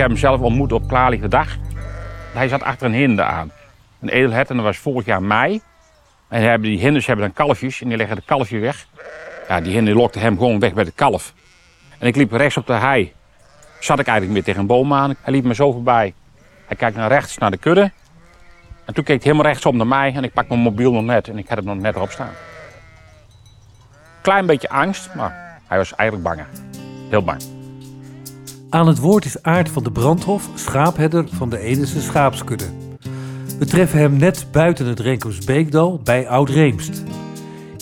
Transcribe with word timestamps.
heb 0.00 0.08
hem 0.08 0.18
zelf 0.18 0.40
ontmoet 0.40 0.72
op 0.72 0.88
klaarlichte 0.88 1.28
dag. 1.28 1.56
Hij 2.32 2.48
zat 2.48 2.62
achter 2.62 2.86
een 2.86 2.92
hinde 2.92 3.22
aan. 3.22 3.52
Een 4.00 4.08
edelhert 4.08 4.50
en 4.50 4.56
dat 4.56 4.64
was 4.64 4.76
vorig 4.76 5.04
jaar 5.04 5.22
mei. 5.22 5.60
En 6.28 6.42
hebben 6.42 6.68
die 6.68 6.78
hinders 6.78 7.06
hebben 7.06 7.24
dan 7.24 7.34
kalfjes 7.34 7.80
en 7.82 7.88
die 7.88 7.96
leggen 7.96 8.16
het 8.16 8.24
kalfje 8.24 8.58
weg. 8.58 8.86
Ja, 9.48 9.60
die 9.60 9.72
hinde 9.72 9.94
lokte 9.94 10.18
hem 10.18 10.38
gewoon 10.38 10.58
weg 10.58 10.74
bij 10.74 10.84
het 10.84 10.94
kalf. 10.94 11.34
En 11.98 12.06
ik 12.06 12.16
liep 12.16 12.32
rechts 12.32 12.56
op 12.56 12.66
de 12.66 12.72
hei. 12.72 13.12
Zat 13.80 13.98
ik 13.98 14.06
eigenlijk 14.06 14.32
weer 14.32 14.44
tegen 14.44 14.60
een 14.60 14.66
boom 14.66 14.92
aan. 14.92 15.14
Hij 15.20 15.32
liep 15.32 15.44
me 15.44 15.54
zo 15.54 15.72
voorbij. 15.72 16.14
Hij 16.66 16.76
kijkt 16.76 16.96
naar 16.96 17.08
rechts, 17.08 17.38
naar 17.38 17.50
de 17.50 17.56
kudde. 17.56 17.92
En 18.84 18.94
toen 18.94 19.04
keek 19.04 19.22
hij 19.22 19.32
helemaal 19.32 19.52
rechtsom 19.52 19.76
naar 19.76 19.86
mij 19.86 20.12
en 20.14 20.24
ik 20.24 20.32
pak 20.32 20.48
mijn 20.48 20.60
mobiel 20.60 20.92
nog 20.92 21.04
net 21.04 21.28
en 21.28 21.38
ik 21.38 21.48
had 21.48 21.56
hem 21.56 21.66
nog 21.66 21.76
net 21.76 21.94
erop 21.94 22.10
staan. 22.10 22.32
Klein 24.20 24.46
beetje 24.46 24.68
angst, 24.68 25.14
maar 25.14 25.60
hij 25.66 25.78
was 25.78 25.94
eigenlijk 25.94 26.28
bang. 26.28 26.46
Heel 27.10 27.24
bang. 27.24 27.59
Aan 28.70 28.86
het 28.86 28.98
woord 28.98 29.24
is 29.24 29.42
Aart 29.42 29.68
van 29.68 29.82
de 29.82 29.92
Brandhof, 29.92 30.48
schaapherder 30.54 31.28
van 31.28 31.50
de 31.50 31.58
Edense 31.58 32.00
schaapskudde. 32.00 32.64
We 33.58 33.66
treffen 33.66 33.98
hem 33.98 34.16
net 34.16 34.46
buiten 34.52 34.86
het 34.86 35.00
Renkersbeekdal 35.00 36.00
bij 36.04 36.28
Oud-Reemst. 36.28 37.04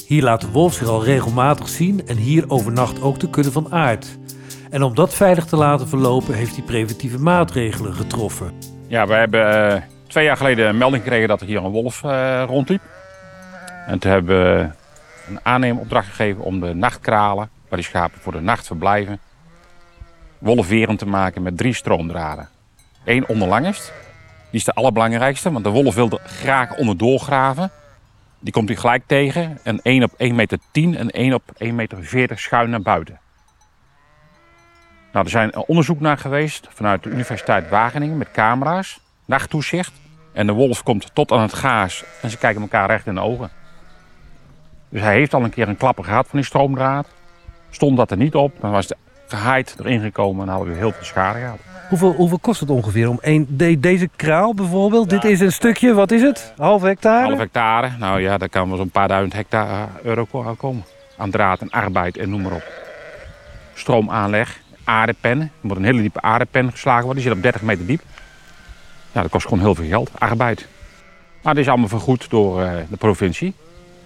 Hier 0.06 0.22
laat 0.22 0.40
de 0.40 0.50
wolf 0.50 0.74
zich 0.74 0.88
al 0.88 1.04
regelmatig 1.04 1.68
zien 1.68 2.06
en 2.06 2.16
hier 2.16 2.50
overnacht 2.50 3.02
ook 3.02 3.20
de 3.20 3.30
kudde 3.30 3.52
van 3.52 3.72
Aard. 3.72 4.18
En 4.70 4.82
om 4.82 4.94
dat 4.94 5.14
veilig 5.14 5.44
te 5.44 5.56
laten 5.56 5.88
verlopen 5.88 6.34
heeft 6.34 6.56
hij 6.56 6.64
preventieve 6.64 7.18
maatregelen 7.18 7.94
getroffen. 7.94 8.52
Ja, 8.86 9.06
we 9.06 9.14
hebben 9.14 9.72
uh, 9.72 9.82
twee 10.06 10.24
jaar 10.24 10.36
geleden 10.36 10.68
een 10.68 10.78
melding 10.78 11.02
gekregen 11.02 11.28
dat 11.28 11.40
er 11.40 11.46
hier 11.46 11.64
een 11.64 11.70
wolf 11.70 12.02
uh, 12.04 12.42
rondliep. 12.46 12.82
En 13.86 13.98
toen 13.98 14.10
hebben 14.10 14.42
we 14.42 14.68
een 15.28 15.40
aannemeropdracht 15.42 16.08
gegeven 16.08 16.42
om 16.42 16.60
de 16.60 16.74
nachtkralen, 16.74 17.48
waar 17.68 17.78
die 17.78 17.88
schapen 17.88 18.20
voor 18.20 18.32
de 18.32 18.40
nacht 18.40 18.66
verblijven, 18.66 19.20
wolfwerend 20.38 20.98
te 20.98 21.06
maken 21.06 21.42
met 21.42 21.56
drie 21.56 21.74
stroomdraden. 21.74 22.48
Eén 23.04 23.28
onderlangest, 23.28 23.92
die 24.50 24.60
is 24.60 24.64
de 24.64 24.72
allerbelangrijkste, 24.72 25.52
want 25.52 25.64
de 25.64 25.70
wolf 25.70 25.94
wil 25.94 26.10
er 26.10 26.28
graag 26.28 26.76
onderdoor 26.76 27.18
graven. 27.18 27.70
Die 28.38 28.52
komt 28.52 28.68
hij 28.68 28.78
gelijk 28.78 29.02
tegen. 29.06 29.58
En 29.62 29.80
één 29.82 30.02
op 30.02 30.10
1,10 30.10 30.16
meter 30.34 30.58
en 30.72 31.10
één 31.10 31.34
op 31.34 31.42
1,40 31.64 31.72
meter 31.74 32.38
schuin 32.38 32.70
naar 32.70 32.82
buiten. 32.82 33.20
Nou, 35.12 35.24
er 35.24 35.30
zijn 35.30 35.56
onderzoek 35.56 36.00
naar 36.00 36.18
geweest 36.18 36.68
vanuit 36.70 37.02
de 37.02 37.10
Universiteit 37.10 37.68
Wageningen 37.68 38.18
met 38.18 38.30
camera's, 38.30 39.00
nachttoezicht. 39.24 39.92
En 40.32 40.46
de 40.46 40.52
wolf 40.52 40.82
komt 40.82 41.14
tot 41.14 41.32
aan 41.32 41.40
het 41.40 41.54
gaas 41.54 42.04
en 42.22 42.30
ze 42.30 42.38
kijken 42.38 42.62
elkaar 42.62 42.90
recht 42.90 43.06
in 43.06 43.14
de 43.14 43.20
ogen. 43.20 43.50
Dus 44.88 45.00
hij 45.00 45.14
heeft 45.14 45.34
al 45.34 45.44
een 45.44 45.50
keer 45.50 45.68
een 45.68 45.76
klapper 45.76 46.04
gehad 46.04 46.26
van 46.28 46.38
die 46.38 46.48
stroomdraad. 46.48 47.08
Stond 47.70 47.96
dat 47.96 48.10
er 48.10 48.16
niet 48.16 48.34
op, 48.34 48.60
dan 48.60 48.70
was 48.70 48.86
de 48.86 48.96
gehaaid 49.28 49.76
erin 49.78 50.00
gekomen 50.00 50.46
en 50.46 50.52
hadden 50.52 50.72
we 50.72 50.78
heel 50.78 50.92
veel 50.92 51.04
schade 51.04 51.38
gehad. 51.38 51.58
Hoeveel, 51.88 52.12
hoeveel 52.12 52.38
kost 52.38 52.60
het 52.60 52.70
ongeveer 52.70 53.08
om 53.08 53.18
de, 53.48 53.80
deze 53.80 54.08
kraal 54.16 54.54
bijvoorbeeld? 54.54 55.10
Dit 55.10 55.24
is 55.24 55.40
een 55.40 55.52
stukje, 55.52 55.94
wat 55.94 56.10
is 56.10 56.22
het? 56.22 56.52
Half 56.56 56.82
hectare? 56.82 57.26
Half 57.26 57.38
hectare, 57.38 57.90
nou 57.98 58.20
ja, 58.20 58.38
daar 58.38 58.48
kan 58.48 58.68
wel 58.68 58.76
zo'n 58.76 58.90
paar 58.90 59.08
duizend 59.08 59.32
hectare 59.32 59.88
euro 60.02 60.26
komen. 60.56 60.84
Aan 61.16 61.30
draad 61.30 61.60
en 61.60 61.70
arbeid 61.70 62.16
en 62.16 62.30
noem 62.30 62.42
maar 62.42 62.52
op. 62.52 62.72
Stroomaanleg, 63.74 64.60
aardepen. 64.84 65.40
Er 65.40 65.50
moet 65.60 65.76
een 65.76 65.84
hele 65.84 66.00
diepe 66.00 66.20
aardepen 66.20 66.70
geslagen 66.70 67.04
worden, 67.04 67.22
die 67.22 67.28
zit 67.28 67.36
op 67.36 67.42
30 67.42 67.62
meter 67.62 67.86
diep. 67.86 68.02
Ja, 69.12 69.22
dat 69.22 69.30
kost 69.30 69.44
gewoon 69.44 69.62
heel 69.62 69.74
veel 69.74 69.88
geld, 69.88 70.10
arbeid. 70.18 70.66
Maar 71.42 71.54
dat 71.54 71.62
is 71.62 71.68
allemaal 71.68 71.88
vergoed 71.88 72.30
door 72.30 72.62
uh, 72.62 72.72
de 72.90 72.96
provincie. 72.96 73.54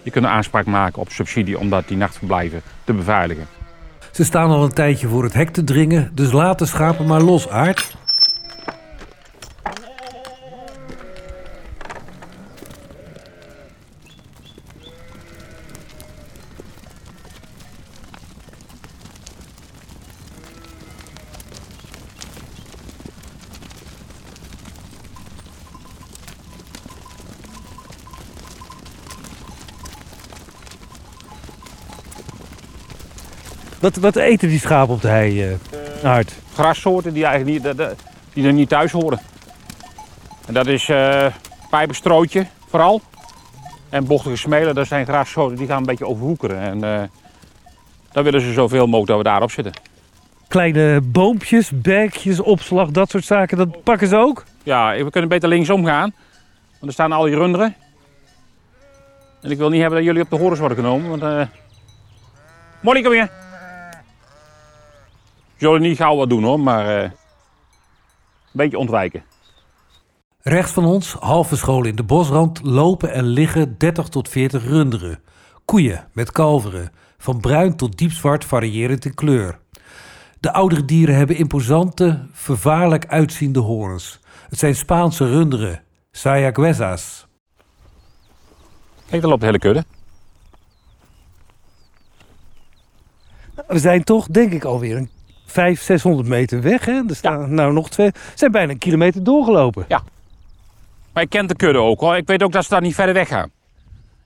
Je 0.03 0.11
kunt 0.11 0.25
aanspraak 0.25 0.65
maken 0.65 1.01
op 1.01 1.09
subsidie 1.09 1.59
om 1.59 1.69
dat 1.69 1.87
die 1.87 1.97
nachtverblijven 1.97 2.61
te 2.83 2.93
beveiligen. 2.93 3.47
Ze 4.13 4.23
staan 4.23 4.49
al 4.49 4.63
een 4.63 4.73
tijdje 4.73 5.07
voor 5.07 5.23
het 5.23 5.33
hek 5.33 5.49
te 5.49 5.63
dringen, 5.63 6.11
dus 6.13 6.31
laat 6.31 6.59
de 6.59 6.65
schapen 6.65 7.05
maar 7.05 7.21
los, 7.21 7.49
Aard. 7.49 7.95
Wat, 33.83 33.95
wat 33.95 34.15
eten 34.15 34.47
die 34.47 34.59
schapen 34.59 34.93
op 34.93 35.01
de 35.01 35.07
hei, 35.07 35.49
uh, 35.49 35.55
Aard? 36.03 36.33
Grassoorten 36.53 37.13
die, 37.13 37.25
eigenlijk 37.25 37.65
niet, 37.65 37.95
die 38.33 38.45
er 38.45 38.53
niet 38.53 38.69
thuis 38.69 38.91
horen. 38.91 39.19
En 40.45 40.53
dat 40.53 40.67
is 40.67 40.87
uh, 40.89 41.25
pijpenstrootje 41.69 42.45
vooral. 42.69 43.01
En 43.89 44.05
bochtige 44.05 44.35
smelen, 44.35 44.75
dat 44.75 44.87
zijn 44.87 45.05
grassoorten 45.05 45.57
die 45.57 45.67
gaan 45.67 45.77
een 45.77 45.85
beetje 45.85 46.07
overhoekeren. 46.07 46.59
En 46.59 46.77
uh, 46.77 47.01
dan 48.11 48.23
willen 48.23 48.41
ze 48.41 48.53
zoveel 48.53 48.85
mogelijk 48.85 49.07
dat 49.07 49.17
we 49.17 49.23
daarop 49.23 49.51
zitten. 49.51 49.73
Kleine 50.47 51.01
boompjes, 51.01 51.71
berkjes, 51.73 52.39
opslag, 52.39 52.89
dat 52.89 53.09
soort 53.09 53.25
zaken, 53.25 53.57
dat 53.57 53.83
pakken 53.83 54.07
ze 54.07 54.15
ook? 54.15 54.43
Ja, 54.63 55.03
we 55.03 55.09
kunnen 55.09 55.29
beter 55.29 55.49
linksom 55.49 55.85
gaan. 55.85 56.13
Want 56.71 56.85
er 56.85 56.91
staan 56.93 57.11
al 57.11 57.23
die 57.23 57.35
runderen. 57.35 57.75
En 59.41 59.51
ik 59.51 59.57
wil 59.57 59.69
niet 59.69 59.81
hebben 59.81 59.97
dat 59.97 60.07
jullie 60.07 60.23
op 60.23 60.29
de 60.29 60.37
horens 60.37 60.59
worden 60.59 60.77
genomen. 60.77 61.09
Want, 61.09 61.23
uh... 61.23 61.41
Molly, 62.81 63.01
kom 63.01 63.11
hier 63.11 63.42
zullen 65.57 65.81
niet 65.81 65.97
gauw 65.97 66.15
wat 66.15 66.29
doen 66.29 66.43
hoor, 66.43 66.59
maar 66.59 66.85
uh, 66.85 67.01
een 67.03 67.11
beetje 68.51 68.77
ontwijken. 68.77 69.23
Rechts 70.41 70.71
van 70.71 70.85
ons, 70.85 71.13
halve 71.13 71.55
school 71.55 71.85
in 71.85 71.95
de 71.95 72.03
bosrand, 72.03 72.63
lopen 72.63 73.13
en 73.13 73.25
liggen 73.25 73.77
30 73.77 74.07
tot 74.07 74.29
40 74.29 74.65
runderen. 74.65 75.19
Koeien 75.65 76.07
met 76.13 76.31
kalveren, 76.31 76.91
van 77.17 77.39
bruin 77.39 77.75
tot 77.75 77.97
diepzwart 77.97 78.45
variërend 78.45 79.05
in 79.05 79.13
kleur. 79.13 79.59
De 80.39 80.53
oudere 80.53 80.85
dieren 80.85 81.15
hebben 81.15 81.35
imposante, 81.37 82.27
vervaarlijk 82.31 83.07
uitziende 83.07 83.59
hoorns. 83.59 84.19
Het 84.49 84.59
zijn 84.59 84.75
Spaanse 84.75 85.25
runderen, 85.25 85.83
sayaguesas. 86.11 87.27
Kijk, 89.09 89.21
daar 89.21 89.29
loopt 89.29 89.41
de 89.41 89.47
hele 89.47 89.59
kudde. 89.59 89.85
We 93.67 93.79
zijn 93.79 94.03
toch, 94.03 94.27
denk 94.27 94.53
ik, 94.53 94.63
alweer 94.63 94.97
een 94.97 95.09
500, 95.45 95.85
600 95.85 96.27
meter 96.27 96.61
weg. 96.61 96.85
Hè? 96.85 97.01
Er 97.07 97.15
staan 97.15 97.53
nou 97.53 97.73
nog 97.73 97.89
twee. 97.89 98.11
zijn 98.33 98.51
bijna 98.51 98.71
een 98.71 98.77
kilometer 98.77 99.23
doorgelopen. 99.23 99.85
Ja. 99.87 100.03
Maar 101.13 101.23
ik 101.23 101.29
ken 101.29 101.47
de 101.47 101.55
kudde 101.55 101.79
ook 101.79 101.99
hoor. 101.99 102.17
Ik 102.17 102.27
weet 102.27 102.43
ook 102.43 102.51
dat 102.51 102.63
ze 102.63 102.69
daar 102.69 102.81
niet 102.81 102.95
verder 102.95 103.13
weg 103.13 103.27
gaan. 103.27 103.51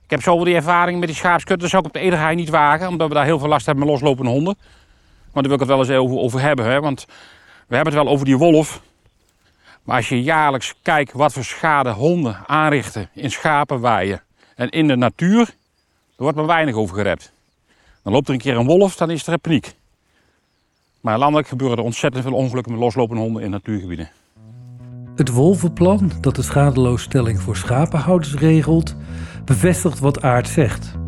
Ik 0.04 0.10
heb 0.10 0.22
zoveel 0.22 0.44
die 0.44 0.54
ervaring 0.54 0.98
met 0.98 1.08
die 1.08 1.16
schaapskudde. 1.16 1.68
zou 1.68 1.82
ik 1.82 1.88
op 1.88 1.94
de 1.94 2.00
Edergaai 2.00 2.36
niet 2.36 2.48
wagen. 2.48 2.88
Omdat 2.88 3.08
we 3.08 3.14
daar 3.14 3.24
heel 3.24 3.38
veel 3.38 3.48
last 3.48 3.66
hebben 3.66 3.84
met 3.84 3.92
loslopende 3.92 4.30
honden. 4.30 4.56
Maar 5.32 5.42
daar 5.42 5.42
wil 5.42 5.52
ik 5.52 5.60
het 5.60 5.68
wel 5.68 5.78
eens 5.78 5.90
over, 5.90 6.16
over 6.16 6.40
hebben. 6.40 6.64
Hè? 6.64 6.80
Want 6.80 7.06
we 7.66 7.74
hebben 7.74 7.94
het 7.94 8.02
wel 8.02 8.12
over 8.12 8.24
die 8.24 8.36
wolf. 8.36 8.80
Maar 9.82 9.96
als 9.96 10.08
je 10.08 10.22
jaarlijks 10.22 10.74
kijkt 10.82 11.12
wat 11.12 11.32
voor 11.32 11.44
schade 11.44 11.90
honden 11.90 12.36
aanrichten 12.46 13.08
in 13.14 13.30
schapenwaaien 13.30 14.22
en 14.54 14.68
in 14.68 14.88
de 14.88 14.96
natuur, 14.96 15.40
er 15.40 16.22
wordt 16.22 16.36
maar 16.36 16.46
weinig 16.46 16.74
over 16.74 16.96
gerept. 16.96 17.32
Dan 18.02 18.12
loopt 18.12 18.28
er 18.28 18.34
een 18.34 18.40
keer 18.40 18.56
een 18.56 18.66
wolf, 18.66 18.96
dan 18.96 19.10
is 19.10 19.26
er 19.26 19.38
paniek. 19.38 19.74
Maar 21.08 21.18
landelijk 21.18 21.48
gebeuren 21.48 21.78
er 21.78 21.84
ontzettend 21.84 22.24
veel 22.24 22.32
ongelukken 22.34 22.72
met 22.72 22.80
loslopende 22.80 23.22
honden 23.22 23.42
in 23.42 23.50
natuurgebieden. 23.50 24.10
Het 25.14 25.28
wolvenplan, 25.28 26.10
dat 26.20 26.36
de 26.36 26.42
schadeloosstelling 26.42 27.40
voor 27.40 27.56
schapenhouders 27.56 28.34
regelt, 28.34 28.96
bevestigt 29.44 29.98
wat 29.98 30.22
Aard 30.22 30.48
zegt. 30.48 30.98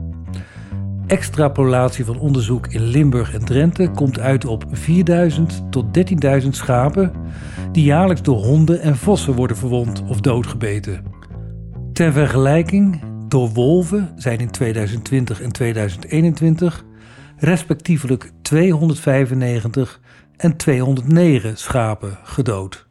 Extrapolatie 1.06 2.04
van 2.04 2.18
onderzoek 2.18 2.66
in 2.66 2.82
Limburg 2.82 3.34
en 3.34 3.44
Drenthe 3.44 3.90
komt 3.90 4.18
uit 4.18 4.44
op 4.44 4.64
4000 4.70 5.62
tot 5.70 5.84
13.000 6.42 6.48
schapen 6.48 7.12
die 7.72 7.84
jaarlijks 7.84 8.22
door 8.22 8.44
honden 8.44 8.80
en 8.80 8.96
vossen 8.96 9.34
worden 9.34 9.56
verwond 9.56 10.02
of 10.08 10.20
doodgebeten. 10.20 11.04
Ter 11.92 12.12
vergelijking, 12.12 13.02
door 13.28 13.50
wolven 13.50 14.12
zijn 14.16 14.38
in 14.38 14.50
2020 14.50 15.40
en 15.40 15.52
2021 15.52 16.84
respectievelijk 17.40 18.30
295 18.42 20.00
en 20.36 20.56
209 20.56 21.56
schapen 21.56 22.18
gedood. 22.22 22.86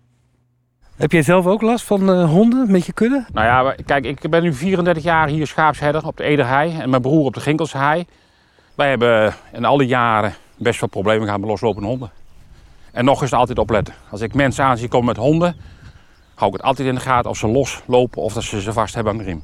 Heb 0.95 1.11
jij 1.11 1.21
zelf 1.21 1.45
ook 1.45 1.61
last 1.61 1.85
van 1.85 2.09
uh, 2.09 2.29
honden 2.29 2.71
met 2.71 2.85
je 2.85 2.93
kudde? 2.93 3.25
Nou 3.33 3.47
ja, 3.47 3.75
kijk, 3.85 4.05
ik 4.05 4.29
ben 4.29 4.43
nu 4.43 4.53
34 4.53 5.03
jaar 5.03 5.27
hier 5.27 5.47
schaapsherder 5.47 6.05
op 6.05 6.17
de 6.17 6.23
Ederhei 6.23 6.79
en 6.79 6.89
mijn 6.89 7.01
broer 7.01 7.25
op 7.25 7.33
de 7.33 7.39
Ginkelse 7.39 7.77
hei. 7.77 8.05
Wij 8.75 8.89
hebben 8.89 9.33
in 9.53 9.65
alle 9.65 9.85
jaren 9.85 10.33
best 10.57 10.79
wel 10.79 10.89
problemen 10.89 11.23
gehad 11.23 11.39
met 11.39 11.49
loslopende 11.49 11.87
honden. 11.87 12.11
En 12.91 13.05
nog 13.05 13.21
eens 13.21 13.33
altijd 13.33 13.59
opletten. 13.59 13.93
Als 14.09 14.21
ik 14.21 14.33
mensen 14.33 14.63
aan 14.63 14.77
zie 14.77 14.87
komen 14.87 15.07
met 15.07 15.17
honden, 15.17 15.55
hou 16.35 16.51
ik 16.51 16.57
het 16.57 16.65
altijd 16.65 16.87
in 16.87 16.95
de 16.95 17.01
gaten 17.01 17.29
of 17.29 17.37
ze 17.37 17.47
loslopen 17.47 18.21
of 18.21 18.33
dat 18.33 18.43
ze 18.43 18.61
ze 18.61 18.73
vast 18.73 18.93
hebben 18.93 19.13
aan 19.13 19.19
de 19.19 19.23
riem. 19.23 19.43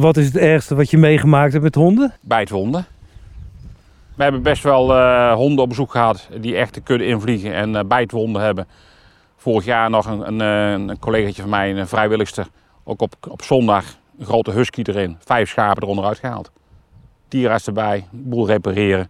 Wat 0.00 0.16
is 0.16 0.26
het 0.26 0.36
ergste 0.36 0.74
wat 0.74 0.90
je 0.90 0.98
meegemaakt 0.98 1.52
hebt 1.52 1.64
met 1.64 1.74
honden? 1.74 2.14
Bijtwonden. 2.20 2.86
We 4.16 4.22
hebben 4.22 4.42
best 4.42 4.62
wel 4.62 4.96
uh, 4.96 5.32
honden 5.32 5.62
op 5.62 5.68
bezoek 5.68 5.90
gehad 5.90 6.28
die 6.40 6.56
echt 6.56 6.74
de 6.74 6.80
kudde 6.80 7.06
invliegen 7.06 7.54
en 7.54 7.74
uh, 7.74 7.80
bijtwonden 7.86 8.42
hebben. 8.42 8.68
Vorig 9.36 9.64
jaar 9.64 9.90
nog 9.90 10.06
een, 10.06 10.26
een, 10.26 10.40
eh, 10.40 10.88
een 10.88 10.98
collegaatje 10.98 11.42
van 11.42 11.50
mij, 11.50 11.76
een 11.76 11.88
vrijwilligster, 11.88 12.46
ook 12.84 13.02
op, 13.02 13.14
op 13.28 13.42
zondag 13.42 13.84
een 14.18 14.26
grote 14.26 14.50
husky 14.50 14.82
erin. 14.84 15.16
Vijf 15.24 15.48
schapen 15.48 15.82
eronder 15.82 16.04
uitgehaald. 16.04 16.50
Dierenarts 17.28 17.66
erbij, 17.66 18.06
boel 18.10 18.46
repareren. 18.46 19.08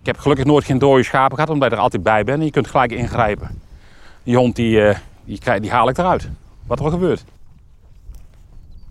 Ik 0.00 0.06
heb 0.06 0.18
gelukkig 0.18 0.44
nooit 0.44 0.64
geen 0.64 0.78
dode 0.78 1.02
schapen 1.02 1.34
gehad, 1.34 1.50
omdat 1.50 1.70
je 1.70 1.76
er 1.76 1.82
altijd 1.82 2.02
bij 2.02 2.24
bent. 2.24 2.38
En 2.38 2.44
je 2.44 2.50
kunt 2.50 2.66
gelijk 2.66 2.92
ingrijpen. 2.92 3.60
Die 4.22 4.36
hond 4.36 4.56
die, 4.56 4.82
eh, 4.82 4.98
die, 5.24 5.60
die 5.60 5.70
haal 5.70 5.88
ik 5.88 5.98
eruit. 5.98 6.28
Wat 6.66 6.78
er 6.78 6.84
ook 6.84 6.90
gebeurt. 6.90 7.24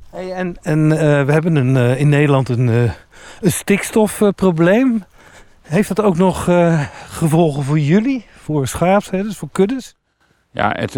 Hey, 0.10 0.34
en 0.34 0.58
en 0.62 0.92
eh, 0.92 1.26
we 1.26 1.32
hebben 1.32 1.56
een, 1.56 1.76
uh, 1.76 2.00
in 2.00 2.10
Nederland 2.10 2.50
een, 2.50 2.68
uh, 2.68 2.92
een 3.42 3.52
stikstofprobleem. 3.52 5.04
Heeft 5.62 5.88
dat 5.88 6.02
ook 6.02 6.18
nog 6.18 6.44
gevolgen 7.08 7.64
voor 7.64 7.80
jullie, 7.80 8.26
voor 8.38 8.68
schaapsherders, 8.68 9.38
voor 9.38 9.50
kuddes? 9.52 9.96
Ja, 10.52 10.70
het, 10.78 10.94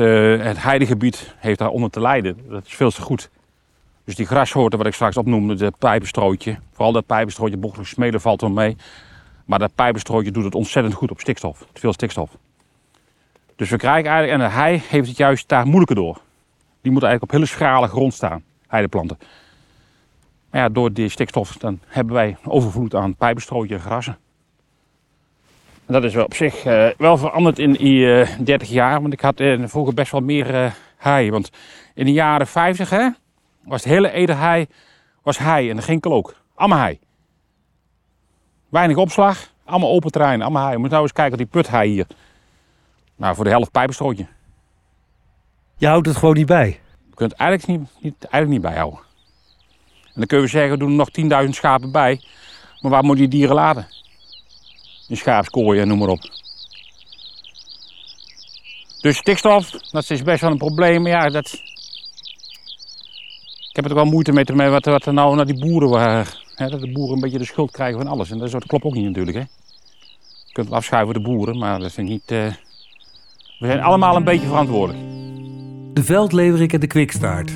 het 0.45 0.63
heidegebied 0.63 1.35
heeft 1.37 1.59
daaronder 1.59 1.89
te 1.89 1.99
lijden. 1.99 2.37
Dat 2.49 2.65
is 2.65 2.73
veel 2.73 2.91
te 2.91 3.01
goed. 3.01 3.29
Dus 4.03 4.15
die 4.15 4.25
grassoorten 4.25 4.77
wat 4.77 4.87
ik 4.87 4.93
straks 4.93 5.17
opnoemde, 5.17 5.55
de 5.55 5.71
pijpenstrootje. 5.79 6.57
Vooral 6.71 6.91
dat 6.91 7.05
pijpenstrootje, 7.05 7.57
bochtelijk 7.57 7.89
smelen 7.89 8.21
valt 8.21 8.41
er 8.41 8.51
mee. 8.51 8.77
Maar 9.45 9.59
dat 9.59 9.75
pijpenstrootje 9.75 10.31
doet 10.31 10.43
het 10.43 10.55
ontzettend 10.55 10.95
goed 10.95 11.11
op 11.11 11.19
stikstof. 11.19 11.65
Te 11.73 11.79
veel 11.79 11.93
stikstof. 11.93 12.29
Dus 13.55 13.69
we 13.69 13.77
krijgen 13.77 14.09
eigenlijk, 14.09 14.43
en 14.43 14.51
hij 14.51 14.83
heeft 14.87 15.07
het 15.07 15.17
juist 15.17 15.47
daar 15.47 15.65
moeilijker 15.65 15.95
door. 15.95 16.21
Die 16.81 16.91
moet 16.91 17.03
eigenlijk 17.03 17.23
op 17.23 17.31
hele 17.31 17.45
schrale 17.45 17.87
grond 17.87 18.13
staan, 18.13 18.43
heideplanten. 18.71 19.17
Ja, 20.51 20.69
door 20.69 20.93
die 20.93 21.09
stikstof 21.09 21.57
dan 21.57 21.79
hebben 21.87 22.13
wij 22.13 22.37
overvloed 22.43 22.95
aan 22.95 23.15
pijpenstrootje 23.15 23.75
en 23.75 23.81
grassen. 23.81 24.17
En 25.85 25.93
dat 25.93 26.03
is 26.03 26.13
wel 26.13 26.25
op 26.25 26.33
zich 26.33 26.65
uh, 26.65 26.89
wel 26.97 27.17
veranderd 27.17 27.59
in 27.59 27.71
die 27.71 28.05
uh, 28.05 28.39
30 28.39 28.69
jaar. 28.69 29.01
Want 29.01 29.13
ik 29.13 29.21
had 29.21 29.39
uh, 29.39 29.67
vroeger 29.67 29.93
best 29.93 30.11
wel 30.11 30.21
meer 30.21 30.75
hei. 30.97 31.31
Want 31.31 31.51
in 31.93 32.05
de 32.05 32.11
jaren 32.11 32.47
50 32.47 32.89
hè, 32.89 33.09
was 33.63 33.83
het 33.83 33.93
hele 33.93 34.11
Ederhei 34.11 34.67
was 35.21 35.37
hei 35.37 35.69
en 35.69 35.75
de 35.75 35.81
ginkel 35.81 36.13
ook. 36.13 36.35
Allemaal 36.55 36.79
hei. 36.79 36.99
Weinig 38.69 38.97
opslag, 38.97 39.53
allemaal 39.65 39.89
open 39.89 40.11
terrein, 40.11 40.41
allemaal 40.41 40.61
hei. 40.61 40.73
Je 40.73 40.79
moet 40.79 40.89
nou 40.89 41.01
eens 41.01 41.11
kijken 41.11 41.33
op 41.33 41.37
die 41.37 41.47
puthei 41.47 41.89
hier. 41.89 42.07
Nou, 43.15 43.35
voor 43.35 43.43
de 43.43 43.49
helft 43.49 43.71
pijpenstrootje. 43.71 44.27
Je 45.75 45.87
houdt 45.87 46.07
het 46.07 46.17
gewoon 46.17 46.35
niet 46.35 46.45
bij? 46.45 46.79
Kunt 47.21 47.33
eigenlijk 47.33 47.79
niet, 47.79 47.89
niet, 47.99 48.15
eigenlijk 48.19 48.47
niet 48.47 48.61
bijhouden. 48.61 48.99
En 50.03 50.13
dan 50.13 50.25
kun 50.25 50.41
je 50.41 50.47
zeggen, 50.47 50.71
we 50.71 50.77
doen 50.77 50.95
nog 50.95 51.09
10.000 51.45 51.49
schapen 51.49 51.91
bij. 51.91 52.21
Maar 52.79 52.91
waar 52.91 53.03
moet 53.03 53.17
je 53.17 53.27
die 53.27 53.39
dieren 53.39 53.55
laten? 53.55 53.87
In 55.07 55.17
schaapskooien 55.17 55.81
en 55.81 55.87
noem 55.87 55.97
maar 55.97 56.07
op. 56.07 56.21
Dus 59.01 59.17
stikstof, 59.17 59.69
dat 59.69 60.09
is 60.09 60.23
best 60.23 60.41
wel 60.41 60.51
een 60.51 60.57
probleem. 60.57 61.07
Ja, 61.07 61.29
dat... 61.29 61.53
Ik 63.69 63.75
heb 63.75 63.85
er 63.85 63.95
wel 63.95 64.05
moeite 64.05 64.31
mee 64.31 64.45
mee 64.53 64.69
wat, 64.69 64.85
wat 64.85 65.05
er 65.05 65.13
nou 65.13 65.35
naar 65.35 65.45
die 65.45 65.59
boeren 65.59 65.89
waren. 65.89 66.25
Hè, 66.55 66.69
dat 66.69 66.79
de 66.79 66.91
boeren 66.91 67.13
een 67.13 67.21
beetje 67.21 67.37
de 67.37 67.45
schuld 67.45 67.71
krijgen 67.71 68.01
van 68.01 68.07
alles. 68.07 68.31
En 68.31 68.37
dat, 68.37 68.51
dat 68.51 68.65
klopt 68.65 68.83
ook 68.83 68.93
niet 68.93 69.05
natuurlijk. 69.05 69.37
Hè. 69.37 69.43
Je 70.45 70.53
kunt 70.53 70.67
het 70.67 70.75
afschuiven 70.75 71.13
de 71.13 71.21
boeren, 71.21 71.57
maar 71.57 71.79
dat 71.79 71.87
is 71.87 71.95
niet... 71.95 72.31
Uh... 72.31 72.53
We 73.59 73.67
zijn 73.67 73.81
allemaal 73.81 74.15
een 74.15 74.23
beetje 74.23 74.47
verantwoordelijk. 74.47 75.20
De 76.01 76.07
veldleverik 76.07 76.73
en 76.73 76.79
de 76.79 76.87
kwikstaart. 76.87 77.51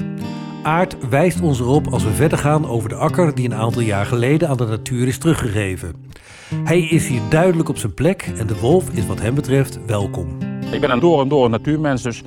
Aard 0.64 1.10
wijst 1.10 1.42
ons 1.42 1.60
erop 1.60 1.88
als 1.88 2.04
we 2.04 2.12
verder 2.12 2.38
gaan 2.38 2.68
over 2.68 2.90
de 2.90 2.96
akker 2.96 3.36
die 3.36 3.46
een 3.46 3.56
aantal 3.56 3.82
jaar 3.82 4.06
geleden 4.06 4.50
aan 4.50 4.58
de 4.58 4.66
natuur 4.66 5.08
is 5.08 5.18
teruggegeven. 5.18 5.96
Hij 6.64 6.80
is 6.80 7.08
hier 7.08 7.22
duidelijk 7.30 7.70
op 7.70 7.78
zijn 7.78 7.94
plek 7.94 8.32
en 8.38 8.48
de 8.48 8.60
wolf 8.60 8.90
is 8.90 9.06
wat 9.06 9.22
hem 9.22 9.36
betreft 9.36 9.86
welkom. 9.86 10.38
Ik 10.72 10.82
ben 10.82 10.92
een 10.92 11.00
door 11.00 11.22
en 11.22 11.28
door 11.28 11.50
natuurmens, 11.50 12.02
dus 12.02 12.22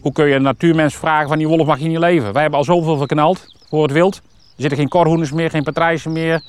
hoe 0.00 0.12
kun 0.12 0.26
je 0.26 0.34
een 0.34 0.42
natuurmens 0.42 0.94
vragen 0.94 1.28
van 1.28 1.38
die 1.38 1.48
wolf 1.48 1.66
mag 1.66 1.78
je 1.78 1.88
niet 1.88 1.98
leven? 1.98 2.32
Wij 2.32 2.42
hebben 2.42 2.58
al 2.58 2.64
zoveel 2.64 2.96
verknald 2.96 3.54
voor 3.68 3.82
het 3.82 3.92
wild. 3.92 4.16
Er 4.16 4.22
zitten 4.56 4.78
geen 4.78 4.88
korhoenders 4.88 5.32
meer, 5.32 5.50
geen 5.50 5.64
patrijzen 5.64 6.12
meer. 6.12 6.42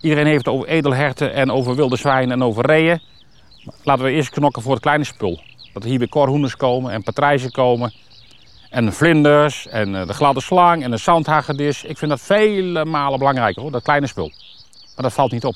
Iedereen 0.00 0.26
heeft 0.26 0.44
het 0.44 0.54
over 0.54 0.68
edelherten 0.68 1.34
en 1.34 1.50
over 1.50 1.74
wilde 1.74 1.96
zwijnen 1.96 2.32
en 2.32 2.42
over 2.42 2.66
reeën. 2.66 3.00
Laten 3.82 4.04
we 4.04 4.10
eerst 4.10 4.30
knokken 4.30 4.62
voor 4.62 4.72
het 4.72 4.82
kleine 4.82 5.04
spul. 5.04 5.40
Dat 5.72 5.82
er 5.82 5.88
hier 5.88 5.98
weer 5.98 6.08
korhoenders 6.08 6.56
komen 6.56 6.92
en 6.92 7.02
patrijzen 7.02 7.50
komen. 7.50 7.92
En 8.76 8.92
vlinders 8.92 9.66
en 9.66 9.94
eh, 9.94 10.06
de 10.06 10.12
gladde 10.12 10.40
slang 10.40 10.82
en 10.82 10.90
de 10.90 10.96
zandhagedis. 10.96 11.84
Ik 11.84 11.98
vind 11.98 12.10
dat 12.10 12.20
vele 12.20 12.84
malen 12.84 13.18
belangrijker 13.18 13.62
hoor, 13.62 13.70
dat 13.70 13.82
kleine 13.82 14.06
spul. 14.06 14.32
Maar 14.94 15.04
dat 15.04 15.12
valt 15.12 15.32
niet 15.32 15.44
op. 15.44 15.54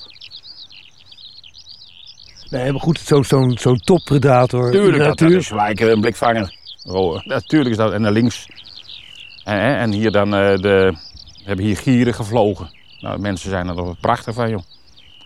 Nee, 2.50 2.72
maar 2.72 2.80
goed, 2.80 2.98
zo'n 2.98 3.24
zo, 3.24 3.50
zo 3.56 3.74
toppredator. 3.74 4.70
Tuurlijk, 4.70 5.04
dat, 5.04 5.18
dat 5.18 5.30
is 5.30 5.48
gelijk 5.48 5.80
een 5.80 6.00
blikvanger. 6.00 6.56
Oh, 6.84 7.24
natuurlijk 7.24 7.70
is 7.70 7.76
dat. 7.76 7.92
En 7.92 8.00
naar 8.00 8.12
links. 8.12 8.46
En, 9.44 9.76
en 9.76 9.92
hier 9.92 10.10
dan, 10.10 10.30
de, 10.30 10.56
we 10.60 11.44
hebben 11.44 11.64
hier 11.64 11.76
gieren 11.76 12.14
gevlogen. 12.14 12.70
Nou, 13.00 13.18
mensen 13.18 13.50
zijn 13.50 13.68
er 13.68 13.96
prachtig 14.00 14.34
van, 14.34 14.50
joh. 14.50 14.62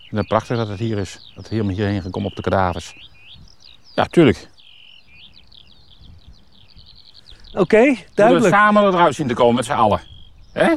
Het 0.09 0.19
is 0.19 0.27
prachtig 0.27 0.57
dat 0.57 0.67
het 0.67 0.79
hier 0.79 0.97
is. 0.97 1.13
Dat 1.13 1.43
het 1.43 1.49
helemaal 1.49 1.75
hierheen 1.75 2.01
gekomen 2.01 2.29
op 2.29 2.35
de 2.35 2.41
kadavers. 2.41 3.09
Ja, 3.95 4.05
tuurlijk. 4.05 4.47
Oké, 7.55 7.61
okay, 7.61 8.05
duidelijk. 8.13 8.45
We 8.45 8.51
samen 8.51 8.83
eruit 8.83 9.15
zien 9.15 9.27
te 9.27 9.33
komen 9.33 9.55
met 9.55 9.65
z'n 9.65 9.71
allen. 9.71 10.01
hè? 10.53 10.73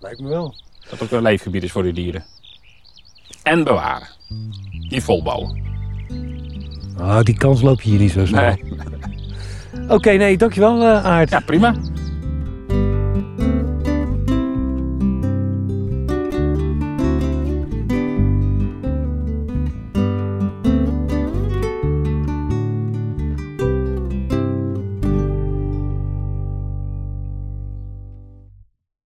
Lijkt 0.00 0.20
me 0.20 0.28
wel. 0.28 0.54
Dat 0.90 0.90
het 0.90 1.02
ook 1.02 1.10
een 1.10 1.22
leefgebied 1.22 1.62
is 1.62 1.72
voor 1.72 1.82
die 1.82 1.92
dieren. 1.92 2.24
En 3.42 3.64
bewaren. 3.64 4.08
Niet 4.88 5.02
volbouwen. 5.02 5.62
Ah, 6.98 7.22
die 7.22 7.36
kans 7.36 7.60
loop 7.60 7.80
je 7.80 7.90
hier 7.90 7.98
niet 7.98 8.12
zo 8.12 8.26
snel. 8.26 8.42
Nee. 8.42 8.64
Oké, 9.82 9.94
okay, 9.94 10.16
nee, 10.16 10.36
dankjewel 10.36 10.82
uh, 10.82 11.04
Aard. 11.04 11.30
Ja, 11.30 11.40
prima. 11.40 11.74